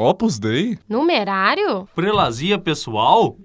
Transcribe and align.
Opus 0.00 0.38
Dei? 0.38 0.78
Numerário? 0.88 1.88
Prelazia 1.92 2.56
pessoal? 2.56 3.36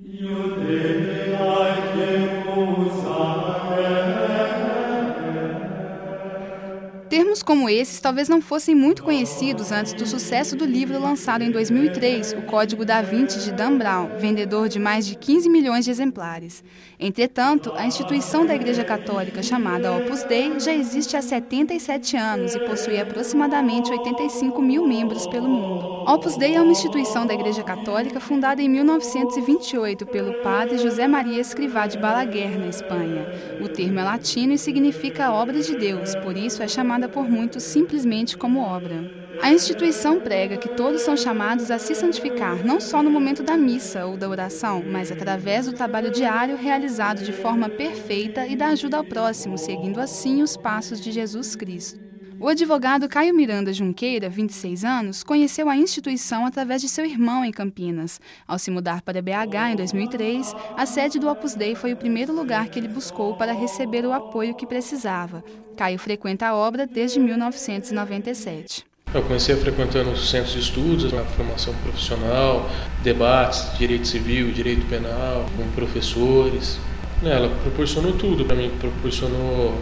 Termos 7.34 7.42
como 7.42 7.68
esses 7.68 8.00
talvez 8.00 8.30
não 8.30 8.40
fossem 8.40 8.76
muito 8.76 9.02
conhecidos 9.02 9.72
antes 9.72 9.94
do 9.94 10.06
sucesso 10.06 10.56
do 10.56 10.66
livro 10.66 11.00
lançado 11.00 11.44
em 11.44 11.50
2003, 11.50 12.34
O 12.34 12.44
Código 12.44 12.86
da 12.86 13.02
Vinci 13.02 13.40
de 13.40 13.52
Dan 13.52 13.76
Brown, 13.76 14.20
vendedor 14.20 14.70
de 14.70 14.78
mais 14.78 15.04
de 15.08 15.16
15 15.16 15.50
milhões 15.50 15.84
de 15.84 15.90
exemplares. 15.90 16.64
Entretanto, 17.00 17.74
a 17.76 17.88
instituição 17.88 18.46
da 18.46 18.54
Igreja 18.54 18.84
Católica 18.84 19.42
chamada 19.42 19.92
Opus 19.92 20.24
Dei 20.26 20.60
já 20.60 20.72
existe 20.72 21.18
há 21.18 21.24
77 21.24 22.16
anos 22.16 22.54
e 22.54 22.60
possui 22.60 23.00
aproximadamente 23.00 23.92
85 23.92 24.62
mil 24.62 24.88
membros 24.88 25.26
pelo 25.26 25.50
mundo. 25.50 26.04
Opus 26.08 26.38
Dei 26.38 26.56
é 26.56 26.62
uma 26.62 26.72
instituição 26.72 27.26
da 27.26 27.34
Igreja 27.34 27.64
Católica 27.64 28.20
fundada 28.20 28.62
em 28.62 28.70
1928 28.70 30.06
pelo 30.06 30.36
padre 30.44 30.78
José 30.78 31.08
Maria 31.08 31.42
Escrivá 31.42 31.88
de 31.88 31.98
Balaguer, 31.98 32.60
na 32.60 32.68
Espanha. 32.68 33.26
O 33.60 33.68
termo 33.68 34.00
é 34.00 34.04
latino 34.04 34.54
e 34.54 34.58
significa 34.58 35.32
obra 35.32 35.60
de 35.62 35.76
Deus, 35.76 36.14
por 36.18 36.38
isso 36.38 36.62
é 36.62 36.68
chamada 36.68 37.10
por 37.10 37.23
muitos 37.30 37.64
simplesmente 37.64 38.38
como 38.38 38.62
obra. 38.62 39.10
A 39.42 39.52
instituição 39.52 40.20
prega 40.20 40.58
que 40.58 40.70
todos 40.70 41.02
são 41.02 41.18
chamados 41.18 41.72
a 41.72 41.80
se 41.80 41.96
santificar, 41.96 42.64
não 42.64 42.80
só 42.80 43.02
no 43.02 43.10
momento 43.10 43.44
da 43.44 43.58
missa 43.58 44.06
ou 44.06 44.16
da 44.16 44.30
oração, 44.30 44.84
mas 44.86 45.12
através 45.12 45.66
do 45.66 45.74
trabalho 45.74 46.12
diário 46.12 46.56
realizado 46.56 47.24
de 47.24 47.34
forma 47.34 47.68
perfeita 47.68 48.48
e 48.48 48.56
da 48.56 48.68
ajuda 48.68 48.98
ao 48.98 49.04
próximo, 49.04 49.58
seguindo 49.58 50.00
assim 50.00 50.42
os 50.42 50.56
passos 50.56 51.02
de 51.02 51.12
Jesus 51.12 51.56
Cristo. 51.56 52.13
O 52.44 52.50
advogado 52.50 53.08
Caio 53.08 53.34
Miranda 53.34 53.72
Junqueira, 53.72 54.28
26 54.28 54.84
anos, 54.84 55.24
conheceu 55.24 55.70
a 55.70 55.78
instituição 55.78 56.46
através 56.46 56.82
de 56.82 56.90
seu 56.90 57.06
irmão 57.06 57.46
em 57.46 57.54
Campinas. 57.54 58.20
Ao 58.46 58.60
se 58.60 58.70
mudar 58.70 59.02
para 59.02 59.22
BH 59.22 59.72
em 59.72 59.76
2003, 59.78 60.54
a 60.76 60.86
sede 60.86 61.20
do 61.20 61.30
Opus 61.30 61.56
Dei 61.56 61.74
foi 61.74 61.94
o 61.94 61.96
primeiro 61.96 62.34
lugar 62.34 62.68
que 62.68 62.78
ele 62.78 62.90
buscou 62.90 63.38
para 63.38 63.54
receber 63.54 64.06
o 64.06 64.12
apoio 64.12 64.56
que 64.56 64.68
precisava. 64.68 65.42
Caio 65.78 65.98
frequenta 65.98 66.48
a 66.48 66.54
obra 66.54 66.86
desde 66.86 67.18
1997. 67.18 68.84
Eu 69.14 69.24
comecei 69.24 69.56
frequentando 69.56 70.12
os 70.12 70.30
centros 70.30 70.52
de 70.52 70.60
estudos, 70.60 71.14
a 71.14 71.24
formação 71.24 71.74
profissional, 71.76 72.70
debates, 73.02 73.72
direito 73.78 74.06
civil, 74.06 74.52
direito 74.52 74.86
penal, 74.90 75.46
com 75.56 75.66
professores. 75.72 76.78
Ela 77.24 77.48
proporcionou 77.62 78.12
tudo 78.18 78.44
para 78.44 78.58
mim, 78.58 78.70
proporcionou 78.82 79.74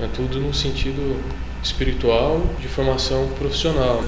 né, 0.00 0.10
tudo 0.12 0.40
no 0.40 0.52
sentido 0.52 1.22
espiritual 1.62 2.40
de 2.58 2.68
formação 2.68 3.28
profissional. 3.38 4.00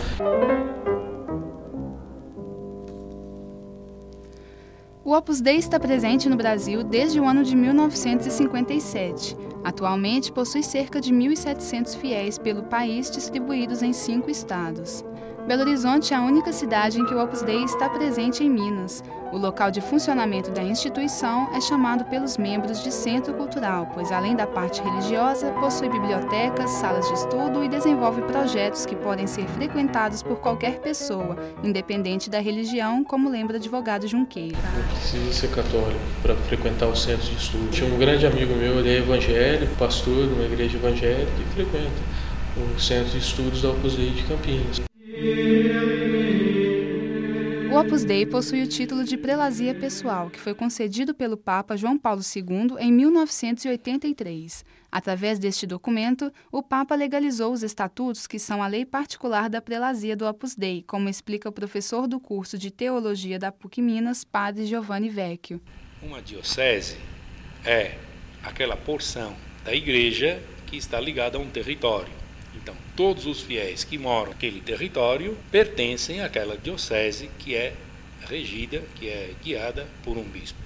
O 5.04 5.14
Opus 5.14 5.40
Dei 5.40 5.56
está 5.56 5.78
presente 5.78 6.28
no 6.28 6.36
Brasil 6.36 6.82
desde 6.82 7.20
o 7.20 7.28
ano 7.28 7.44
de 7.44 7.54
1957. 7.54 9.36
Atualmente 9.62 10.32
possui 10.32 10.62
cerca 10.62 11.00
de 11.00 11.12
1.700 11.12 11.96
fiéis 11.96 12.38
pelo 12.38 12.62
país 12.62 13.10
distribuídos 13.10 13.82
em 13.82 13.92
cinco 13.92 14.30
estados. 14.30 15.04
Belo 15.46 15.62
Horizonte 15.62 16.14
é 16.14 16.16
a 16.16 16.22
única 16.22 16.52
cidade 16.52 17.00
em 17.00 17.04
que 17.04 17.12
o 17.12 17.20
Opus 17.20 17.42
Dei 17.42 17.64
está 17.64 17.88
presente 17.88 18.44
em 18.44 18.48
Minas. 18.48 19.02
O 19.32 19.36
local 19.36 19.72
de 19.72 19.80
funcionamento 19.80 20.52
da 20.52 20.62
instituição 20.62 21.50
é 21.52 21.60
chamado 21.60 22.04
pelos 22.04 22.36
membros 22.36 22.80
de 22.80 22.92
Centro 22.92 23.34
Cultural, 23.34 23.90
pois 23.92 24.12
além 24.12 24.36
da 24.36 24.46
parte 24.46 24.80
religiosa, 24.80 25.50
possui 25.58 25.88
bibliotecas, 25.88 26.70
salas 26.70 27.08
de 27.08 27.14
estudo 27.14 27.64
e 27.64 27.68
desenvolve 27.68 28.22
projetos 28.22 28.86
que 28.86 28.94
podem 28.94 29.26
ser 29.26 29.46
frequentados 29.48 30.22
por 30.22 30.36
qualquer 30.36 30.78
pessoa, 30.78 31.36
independente 31.64 32.30
da 32.30 32.38
religião, 32.38 33.02
como 33.02 33.28
lembra 33.28 33.54
o 33.54 33.58
advogado 33.58 34.06
Junqueira. 34.06 34.56
Não 34.76 34.94
precisa 34.94 35.32
ser 35.32 35.50
católico 35.50 36.00
para 36.22 36.36
frequentar 36.36 36.86
o 36.86 36.94
centro 36.94 37.26
de 37.26 37.36
estudo. 37.36 37.68
Tinha 37.70 37.92
um 37.92 37.98
grande 37.98 38.26
amigo 38.26 38.54
meu, 38.54 38.78
ele 38.78 38.90
é 38.90 38.98
evangélico, 38.98 39.74
pastor 39.74 40.28
de 40.28 40.34
uma 40.34 40.44
igreja 40.44 40.76
evangélica 40.76 41.32
e 41.40 41.54
frequenta 41.54 41.90
o 42.56 42.78
centro 42.78 43.10
de 43.10 43.18
estudos 43.18 43.62
da 43.62 43.70
Opus 43.70 43.96
Dei 43.96 44.10
de 44.10 44.22
Campinas. 44.22 44.91
Opus 47.82 48.04
Dei 48.04 48.24
possui 48.24 48.62
o 48.62 48.66
título 48.68 49.02
de 49.02 49.16
prelazia 49.16 49.74
pessoal, 49.74 50.30
que 50.30 50.38
foi 50.38 50.54
concedido 50.54 51.12
pelo 51.12 51.36
Papa 51.36 51.76
João 51.76 51.98
Paulo 51.98 52.20
II 52.22 52.76
em 52.78 52.92
1983. 52.92 54.64
Através 54.90 55.36
deste 55.36 55.66
documento, 55.66 56.32
o 56.52 56.62
Papa 56.62 56.94
legalizou 56.94 57.52
os 57.52 57.64
estatutos 57.64 58.28
que 58.28 58.38
são 58.38 58.62
a 58.62 58.68
lei 58.68 58.86
particular 58.86 59.50
da 59.50 59.60
prelazia 59.60 60.16
do 60.16 60.24
Opus 60.24 60.54
Dei, 60.54 60.84
como 60.86 61.08
explica 61.08 61.48
o 61.48 61.52
professor 61.52 62.06
do 62.06 62.20
curso 62.20 62.56
de 62.56 62.70
Teologia 62.70 63.36
da 63.36 63.50
PUC 63.50 63.82
Minas, 63.82 64.22
Padre 64.22 64.64
Giovanni 64.64 65.08
Vecchio. 65.08 65.60
Uma 66.00 66.22
diocese 66.22 66.98
é 67.64 67.96
aquela 68.44 68.76
porção 68.76 69.34
da 69.64 69.74
igreja 69.74 70.40
que 70.68 70.76
está 70.76 71.00
ligada 71.00 71.36
a 71.36 71.40
um 71.40 71.50
território. 71.50 72.21
Todos 72.94 73.24
os 73.24 73.40
fiéis 73.40 73.84
que 73.84 73.96
moram 73.96 74.32
naquele 74.32 74.60
território 74.60 75.38
pertencem 75.50 76.20
àquela 76.20 76.58
diocese 76.58 77.30
que 77.38 77.54
é 77.54 77.72
regida, 78.28 78.82
que 78.96 79.08
é 79.08 79.32
guiada 79.42 79.86
por 80.02 80.18
um 80.18 80.24
bispo. 80.24 80.58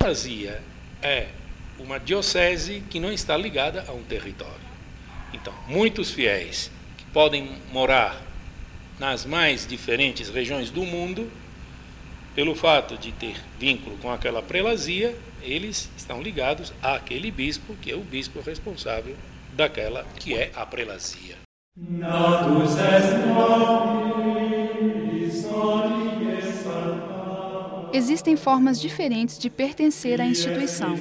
Fazia 0.00 0.62
é 1.02 1.28
uma 1.78 2.00
diocese 2.00 2.82
que 2.88 2.98
não 2.98 3.12
está 3.12 3.36
ligada 3.36 3.84
a 3.86 3.92
um 3.92 4.02
território. 4.02 4.54
Então, 5.34 5.52
muitos 5.68 6.10
fiéis 6.10 6.70
que 6.96 7.04
podem 7.06 7.58
morar 7.70 8.22
nas 8.98 9.26
mais 9.26 9.66
diferentes 9.66 10.30
regiões 10.30 10.70
do 10.70 10.84
mundo, 10.84 11.30
pelo 12.34 12.54
fato 12.54 12.96
de 12.96 13.12
ter 13.12 13.36
vínculo 13.58 13.98
com 13.98 14.10
aquela 14.10 14.42
prelazia, 14.42 15.14
eles 15.42 15.90
estão 15.98 16.22
ligados 16.22 16.72
àquele 16.82 17.30
bispo, 17.30 17.76
que 17.82 17.90
é 17.90 17.94
o 17.94 18.00
bispo 18.00 18.40
responsável 18.40 19.14
daquela 19.56 20.04
que 20.18 20.34
é 20.34 20.52
a 20.54 20.66
prelazia. 20.66 21.36
Existem 27.92 28.36
formas 28.36 28.78
diferentes 28.78 29.38
de 29.38 29.48
pertencer 29.48 30.20
à 30.20 30.26
instituição. 30.26 30.94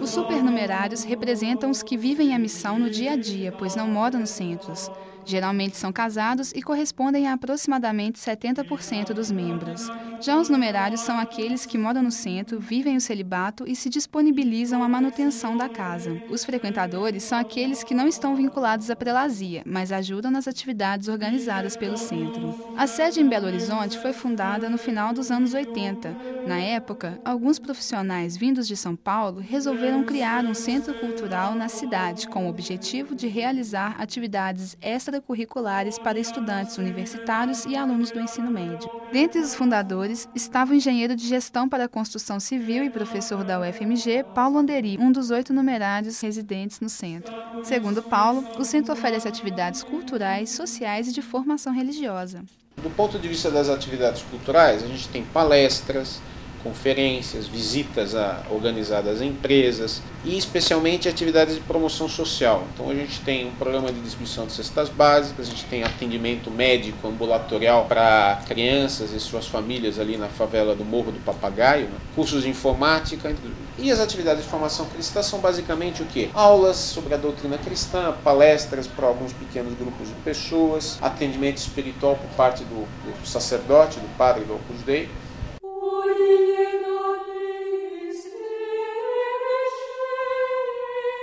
Os 0.00 0.10
supernumerários 0.10 1.04
representam 1.04 1.70
os 1.70 1.82
que 1.82 1.96
vivem 1.96 2.34
a 2.34 2.38
missão 2.38 2.78
no 2.78 2.90
dia 2.90 3.12
a 3.12 3.16
dia, 3.16 3.52
pois 3.52 3.76
não 3.76 3.86
moram 3.86 4.20
nos 4.20 4.30
centros. 4.30 4.90
Geralmente 5.24 5.76
são 5.76 5.92
casados 5.92 6.52
e 6.52 6.62
correspondem 6.62 7.26
a 7.26 7.34
aproximadamente 7.34 8.18
70% 8.18 9.12
dos 9.12 9.30
membros. 9.30 9.90
Já 10.20 10.36
os 10.36 10.48
numerários 10.48 11.00
são 11.00 11.18
aqueles 11.18 11.64
que 11.64 11.78
moram 11.78 12.02
no 12.02 12.10
centro, 12.10 12.60
vivem 12.60 12.96
o 12.96 13.00
celibato 13.00 13.64
e 13.66 13.74
se 13.74 13.88
disponibilizam 13.88 14.82
à 14.82 14.88
manutenção 14.88 15.56
da 15.56 15.68
casa. 15.68 16.22
Os 16.28 16.44
frequentadores 16.44 17.22
são 17.22 17.38
aqueles 17.38 17.82
que 17.82 17.94
não 17.94 18.06
estão 18.06 18.36
vinculados 18.36 18.90
à 18.90 18.96
prelazia, 18.96 19.62
mas 19.64 19.90
ajudam 19.92 20.30
nas 20.30 20.46
atividades 20.46 21.08
organizadas 21.08 21.76
pelo 21.76 21.96
centro. 21.96 22.54
A 22.76 22.86
sede 22.86 23.20
em 23.20 23.28
Belo 23.28 23.46
Horizonte 23.46 23.98
foi 23.98 24.12
fundada 24.12 24.68
no 24.68 24.76
final 24.76 25.14
dos 25.14 25.30
anos 25.30 25.54
80. 25.54 26.14
Na 26.46 26.58
época, 26.58 27.18
alguns 27.24 27.58
profissionais 27.58 28.36
vindos 28.36 28.68
de 28.68 28.76
São 28.76 28.94
Paulo 28.96 29.40
resolveram 29.40 30.04
criar 30.04 30.44
um 30.44 30.54
centro 30.54 30.94
cultural 30.94 31.54
na 31.54 31.68
cidade 31.68 32.28
com 32.28 32.46
o 32.46 32.50
objetivo 32.50 33.14
de 33.14 33.26
realizar 33.26 33.96
atividades 33.98 34.76
extra 34.80 35.09
extracurriculares 35.10 35.98
para 35.98 36.18
estudantes 36.18 36.78
universitários 36.78 37.64
e 37.64 37.76
alunos 37.76 38.10
do 38.10 38.20
ensino 38.20 38.50
médio. 38.50 38.88
Dentre 39.12 39.40
os 39.40 39.54
fundadores 39.54 40.28
estava 40.34 40.72
o 40.72 40.74
engenheiro 40.74 41.16
de 41.16 41.26
gestão 41.26 41.68
para 41.68 41.84
a 41.84 41.88
construção 41.88 42.38
civil 42.38 42.84
e 42.84 42.90
professor 42.90 43.42
da 43.42 43.60
UFMG, 43.60 44.24
Paulo 44.34 44.58
Anderi, 44.58 44.96
um 44.98 45.10
dos 45.10 45.30
oito 45.30 45.52
numerários 45.52 46.20
residentes 46.20 46.80
no 46.80 46.88
centro. 46.88 47.34
Segundo 47.64 48.02
Paulo, 48.02 48.44
o 48.58 48.64
centro 48.64 48.92
oferece 48.92 49.26
atividades 49.26 49.82
culturais, 49.82 50.50
sociais 50.50 51.08
e 51.08 51.12
de 51.12 51.22
formação 51.22 51.72
religiosa. 51.72 52.44
Do 52.76 52.90
ponto 52.90 53.18
de 53.18 53.28
vista 53.28 53.50
das 53.50 53.68
atividades 53.68 54.22
culturais, 54.22 54.82
a 54.82 54.86
gente 54.86 55.08
tem 55.08 55.24
palestras, 55.24 56.20
conferências, 56.62 57.46
visitas 57.46 58.14
a, 58.14 58.42
organizadas 58.50 59.20
a 59.20 59.24
empresas 59.24 60.02
e 60.24 60.36
especialmente 60.36 61.08
atividades 61.08 61.54
de 61.54 61.60
promoção 61.60 62.08
social. 62.08 62.64
Então 62.74 62.90
a 62.90 62.94
gente 62.94 63.20
tem 63.20 63.46
um 63.46 63.52
programa 63.52 63.92
de 63.92 64.00
distribuição 64.00 64.46
de 64.46 64.52
cestas 64.52 64.88
básicas, 64.88 65.46
a 65.46 65.50
gente 65.50 65.64
tem 65.64 65.82
atendimento 65.82 66.50
médico 66.50 67.08
ambulatorial 67.08 67.86
para 67.86 68.42
crianças 68.46 69.12
e 69.12 69.20
suas 69.20 69.46
famílias 69.46 69.98
ali 69.98 70.16
na 70.16 70.28
favela 70.28 70.74
do 70.74 70.84
Morro 70.84 71.12
do 71.12 71.18
Papagaio, 71.20 71.86
né? 71.86 71.98
cursos 72.14 72.42
de 72.42 72.48
informática 72.48 73.34
e 73.78 73.90
as 73.90 74.00
atividades 74.00 74.44
de 74.44 74.50
formação 74.50 74.86
cristã 74.86 75.22
são 75.22 75.38
basicamente 75.38 76.02
o 76.02 76.06
que? 76.06 76.30
Aulas 76.34 76.76
sobre 76.76 77.14
a 77.14 77.16
doutrina 77.16 77.56
cristã, 77.56 78.14
palestras 78.22 78.86
para 78.86 79.06
alguns 79.06 79.32
pequenos 79.32 79.74
grupos 79.74 80.08
de 80.08 80.14
pessoas, 80.16 80.98
atendimento 81.00 81.56
espiritual 81.56 82.16
por 82.16 82.28
parte 82.36 82.62
do, 82.64 82.86
do 83.04 83.26
sacerdote, 83.26 83.98
do 83.98 84.16
padre 84.16 84.44
do 84.44 84.54
Opus 84.54 84.82
Dei 84.82 85.08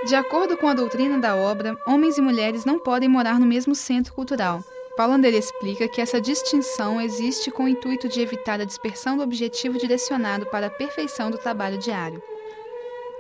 De 0.08 0.16
acordo 0.16 0.56
com 0.56 0.70
a 0.70 0.74
doutrina 0.74 1.18
da 1.18 1.36
obra, 1.36 1.78
homens 1.86 2.18
e 2.18 2.22
mulheres 2.22 2.64
não 2.64 2.80
podem 2.80 3.10
morar 3.10 3.38
no 3.42 3.46
mesmo 3.46 3.76
centro 3.76 4.14
cultural. 4.14 4.64
Paulander 4.96 5.34
explica 5.34 5.86
que 5.86 6.00
essa 6.00 6.22
distinção 6.22 7.02
existe 7.02 7.52
com 7.52 7.66
o 7.66 7.68
intuito 7.68 8.08
de 8.08 8.22
evitar 8.22 8.62
a 8.62 8.64
dispersão 8.64 9.18
do 9.18 9.24
objetivo 9.24 9.78
direcionado 9.78 10.46
para 10.46 10.68
a 10.68 10.70
perfeição 10.70 11.30
do 11.30 11.38
trabalho 11.38 11.78
diário. 11.78 12.24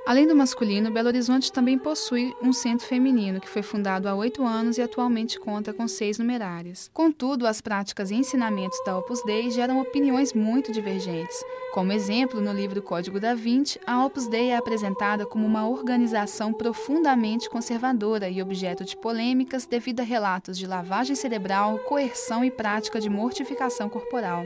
Além 0.07 0.25
do 0.25 0.33
masculino, 0.33 0.89
Belo 0.89 1.09
Horizonte 1.09 1.51
também 1.51 1.77
possui 1.77 2.33
um 2.41 2.53
centro 2.53 2.87
feminino, 2.87 3.41
que 3.41 3.49
foi 3.49 3.61
fundado 3.61 4.07
há 4.07 4.15
oito 4.15 4.41
anos 4.41 4.77
e 4.77 4.81
atualmente 4.81 5.37
conta 5.37 5.73
com 5.73 5.85
seis 5.85 6.17
numerárias. 6.17 6.89
Contudo, 6.93 7.45
as 7.45 7.59
práticas 7.59 8.09
e 8.09 8.15
ensinamentos 8.15 8.81
da 8.85 8.97
Opus 8.97 9.21
Dei 9.25 9.51
geram 9.51 9.81
opiniões 9.81 10.31
muito 10.31 10.71
divergentes. 10.71 11.35
Como 11.73 11.91
exemplo, 11.91 12.39
no 12.39 12.53
livro 12.53 12.81
Código 12.81 13.19
da 13.19 13.35
Vinci, 13.35 13.81
a 13.85 14.05
Opus 14.05 14.29
Dei 14.29 14.51
é 14.51 14.55
apresentada 14.55 15.25
como 15.25 15.45
uma 15.45 15.67
organização 15.67 16.53
profundamente 16.53 17.49
conservadora 17.49 18.29
e 18.29 18.41
objeto 18.41 18.85
de 18.85 18.95
polêmicas 18.95 19.65
devido 19.65 19.99
a 19.99 20.03
relatos 20.03 20.57
de 20.57 20.65
lavagem 20.65 21.17
cerebral, 21.17 21.79
coerção 21.79 22.45
e 22.45 22.49
prática 22.49 23.01
de 23.01 23.09
mortificação 23.09 23.89
corporal. 23.89 24.45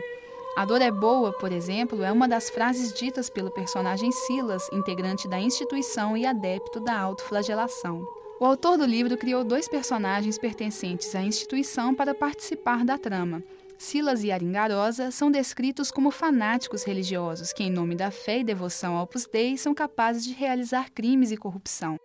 A 0.56 0.65
dor 0.65 0.81
é 0.81 0.92
boa, 0.92 1.31
por 1.31 1.51
exemplo, 1.51 2.03
é 2.03 2.12
uma 2.12 2.27
das 2.27 2.50
frases 2.50 2.92
ditas 2.92 3.30
pelo 3.30 3.50
personagem 3.50 4.12
Silas, 4.12 4.68
integrante 4.74 5.27
da 5.27 5.39
instituição 5.39 6.18
e 6.18 6.25
adepto 6.25 6.81
da 6.81 7.00
autoflagelação. 7.00 8.03
O 8.38 8.45
autor 8.45 8.77
do 8.77 8.86
livro 8.86 9.18
criou 9.18 9.45
dois 9.45 9.69
personagens 9.69 10.38
pertencentes 10.38 11.15
à 11.15 11.21
instituição 11.21 11.95
para 11.95 12.13
participar 12.13 12.83
da 12.83 12.98
trama. 12.98 13.42
Silas 13.77 14.24
e 14.24 14.31
Aringarosa 14.31 15.09
são 15.09 15.31
descritos 15.31 15.89
como 15.89 16.12
fanáticos 16.12 16.83
religiosos 16.83 17.54
que, 17.54 17.63
em 17.63 17.71
nome 17.71 17.95
da 17.95 18.12
fé 18.12 18.39
e 18.39 18.44
devoção 18.44 18.97
ao 18.97 19.06
Opus 19.06 19.25
Dei, 19.25 19.57
são 19.57 19.74
capazes 19.74 20.25
de 20.25 20.33
realizar 20.33 20.92
crimes 20.92 21.31
e 21.31 21.38
corrupção. 21.38 21.95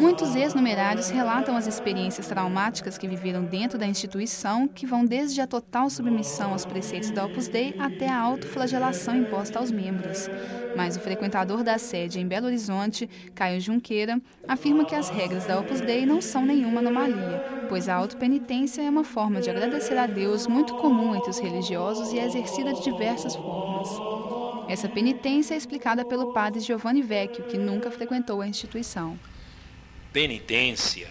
Muitos 0.00 0.34
ex-numerários 0.34 1.10
relatam 1.10 1.54
as 1.54 1.66
experiências 1.66 2.26
traumáticas 2.26 2.96
que 2.96 3.06
viveram 3.06 3.44
dentro 3.44 3.78
da 3.78 3.86
instituição, 3.86 4.66
que 4.66 4.86
vão 4.86 5.04
desde 5.04 5.42
a 5.42 5.46
total 5.46 5.90
submissão 5.90 6.52
aos 6.52 6.64
preceitos 6.64 7.10
da 7.10 7.26
Opus 7.26 7.48
Dei 7.48 7.74
até 7.78 8.08
a 8.08 8.18
autoflagelação 8.18 9.14
imposta 9.14 9.58
aos 9.58 9.70
membros. 9.70 10.26
Mas 10.74 10.96
o 10.96 11.00
frequentador 11.00 11.62
da 11.62 11.76
sede 11.76 12.18
em 12.18 12.26
Belo 12.26 12.46
Horizonte, 12.46 13.10
Caio 13.34 13.60
Junqueira, 13.60 14.18
afirma 14.48 14.86
que 14.86 14.94
as 14.94 15.10
regras 15.10 15.44
da 15.44 15.60
Opus 15.60 15.82
Dei 15.82 16.06
não 16.06 16.22
são 16.22 16.46
nenhuma 16.46 16.80
anomalia, 16.80 17.66
pois 17.68 17.86
a 17.86 17.94
autopenitência 17.94 18.80
é 18.80 18.88
uma 18.88 19.04
forma 19.04 19.42
de 19.42 19.50
agradecer 19.50 19.98
a 19.98 20.06
Deus 20.06 20.46
muito 20.46 20.76
comum 20.76 21.14
entre 21.14 21.28
os 21.28 21.38
religiosos 21.38 22.10
e 22.14 22.18
é 22.18 22.24
exercida 22.24 22.72
de 22.72 22.82
diversas 22.82 23.36
formas. 23.36 23.90
Essa 24.66 24.88
penitência 24.88 25.52
é 25.52 25.58
explicada 25.58 26.06
pelo 26.06 26.32
padre 26.32 26.60
Giovanni 26.60 27.02
Vecchio, 27.02 27.44
que 27.44 27.58
nunca 27.58 27.90
frequentou 27.90 28.40
a 28.40 28.48
instituição. 28.48 29.18
Penitência 30.12 31.08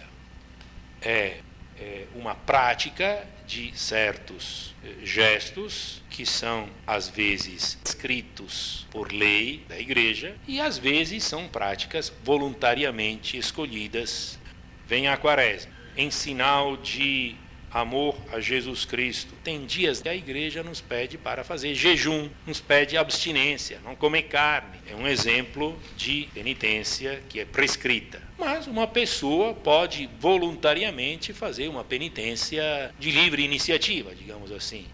é, 1.00 1.38
é 1.78 2.06
uma 2.14 2.34
prática 2.34 3.26
de 3.46 3.76
certos 3.76 4.74
eh, 4.84 5.04
gestos 5.04 6.02
que 6.08 6.24
são 6.24 6.68
às 6.86 7.08
vezes 7.08 7.78
escritos 7.84 8.86
por 8.90 9.10
lei 9.10 9.64
da 9.68 9.76
igreja 9.76 10.36
e 10.46 10.60
às 10.60 10.78
vezes 10.78 11.24
são 11.24 11.48
práticas 11.48 12.12
voluntariamente 12.22 13.36
escolhidas. 13.36 14.38
Vem 14.86 15.08
a 15.08 15.16
quaresma, 15.16 15.72
em 15.96 16.10
sinal 16.10 16.76
de 16.76 17.34
amor 17.70 18.16
a 18.32 18.40
Jesus 18.40 18.84
Cristo. 18.84 19.34
Tem 19.44 19.64
dias 19.64 20.00
que 20.00 20.08
a 20.08 20.14
igreja 20.14 20.62
nos 20.62 20.80
pede 20.80 21.16
para 21.16 21.44
fazer 21.44 21.74
jejum, 21.74 22.28
nos 22.46 22.60
pede 22.60 22.96
abstinência, 22.96 23.80
não 23.84 23.94
comer 23.94 24.22
carne. 24.22 24.78
É 24.90 24.94
um 24.94 25.06
exemplo 25.06 25.78
de 25.96 26.28
penitência 26.34 27.22
que 27.28 27.40
é 27.40 27.44
prescrita. 27.44 28.20
Mas 28.38 28.66
uma 28.66 28.86
pessoa 28.86 29.54
pode 29.54 30.08
voluntariamente 30.18 31.32
fazer 31.32 31.68
uma 31.68 31.84
penitência 31.84 32.92
de 32.98 33.10
livre 33.10 33.42
iniciativa, 33.44 34.14
digamos 34.14 34.50
assim. 34.50 34.86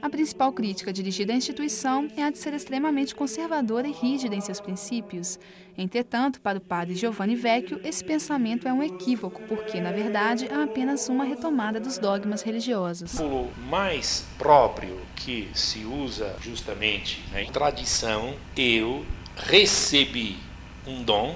A 0.01 0.09
principal 0.09 0.51
crítica 0.51 0.91
dirigida 0.91 1.31
à 1.31 1.35
instituição 1.35 2.07
é 2.17 2.23
a 2.23 2.31
de 2.31 2.39
ser 2.39 2.55
extremamente 2.55 3.13
conservadora 3.13 3.87
e 3.87 3.91
rígida 3.91 4.35
em 4.35 4.41
seus 4.41 4.59
princípios. 4.59 5.37
Entretanto, 5.77 6.41
para 6.41 6.57
o 6.57 6.61
padre 6.61 6.95
Giovanni 6.95 7.35
Vecchio, 7.35 7.79
esse 7.83 8.03
pensamento 8.03 8.67
é 8.67 8.73
um 8.73 8.81
equívoco, 8.81 9.43
porque, 9.47 9.79
na 9.79 9.91
verdade, 9.91 10.47
há 10.51 10.63
apenas 10.63 11.07
uma 11.07 11.23
retomada 11.23 11.79
dos 11.79 11.99
dogmas 11.99 12.41
religiosos. 12.41 13.13
O 13.19 13.47
mais 13.69 14.25
próprio 14.39 14.97
que 15.15 15.47
se 15.53 15.85
usa 15.85 16.35
justamente 16.41 17.23
na 17.31 17.45
tradição, 17.51 18.33
eu 18.57 19.05
recebi 19.35 20.35
um 20.87 21.03
dom, 21.03 21.35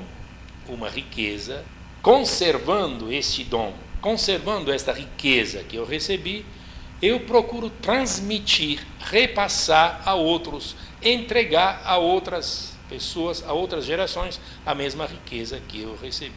uma 0.67 0.89
riqueza, 0.89 1.63
conservando 2.01 3.13
este 3.13 3.43
dom, 3.43 3.75
conservando 4.01 4.71
esta 4.71 4.91
riqueza 4.91 5.63
que 5.63 5.75
eu 5.75 5.85
recebi, 5.85 6.43
eu 7.01 7.19
procuro 7.21 7.69
transmitir, 7.69 8.85
repassar 8.99 10.01
a 10.05 10.15
outros, 10.15 10.75
entregar 11.01 11.81
a 11.85 11.97
outras 11.97 12.75
pessoas, 12.87 13.43
a 13.47 13.53
outras 13.53 13.85
gerações, 13.85 14.39
a 14.65 14.73
mesma 14.73 15.05
riqueza 15.05 15.59
que 15.67 15.81
eu 15.81 15.95
recebi. 15.95 16.35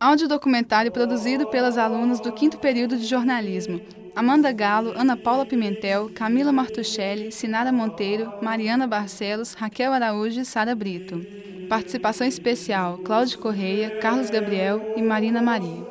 Áudio 0.00 0.26
documentário 0.26 0.90
produzido 0.90 1.46
pelas 1.46 1.78
alunas 1.78 2.18
do 2.18 2.32
quinto 2.32 2.58
período 2.58 2.96
de 2.96 3.06
jornalismo. 3.06 3.80
Amanda 4.16 4.52
Galo, 4.52 4.92
Ana 4.96 5.16
Paula 5.16 5.46
Pimentel, 5.46 6.10
Camila 6.12 6.52
Martuchelli, 6.52 7.30
Sinara 7.30 7.72
Monteiro, 7.72 8.32
Mariana 8.42 8.86
Barcelos, 8.86 9.54
Raquel 9.54 9.92
Araújo 9.92 10.40
e 10.40 10.44
Sara 10.44 10.74
Brito. 10.74 11.24
Participação 11.72 12.26
especial: 12.26 12.98
Cláudio 12.98 13.38
Correia, 13.38 13.98
Carlos 13.98 14.28
Gabriel 14.28 14.92
e 14.94 15.00
Marina 15.00 15.40
Maria. 15.40 15.82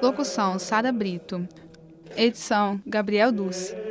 Locução: 0.00 0.58
Sara 0.58 0.90
Brito. 0.90 1.46
Edição: 2.16 2.80
Gabriel 2.86 3.30
Dulce. 3.30 3.87